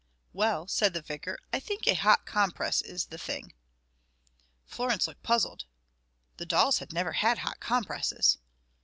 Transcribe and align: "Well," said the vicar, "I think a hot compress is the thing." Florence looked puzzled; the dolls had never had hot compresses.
"Well," 0.33 0.67
said 0.67 0.93
the 0.95 1.01
vicar, 1.03 1.37
"I 1.53 1.59
think 1.59 1.85
a 1.85 1.93
hot 1.93 2.25
compress 2.25 2.81
is 2.81 3.05
the 3.05 3.19
thing." 3.19 3.53
Florence 4.65 5.05
looked 5.07 5.21
puzzled; 5.21 5.65
the 6.37 6.45
dolls 6.47 6.79
had 6.79 6.91
never 6.91 7.11
had 7.11 7.37
hot 7.37 7.59
compresses. 7.59 8.39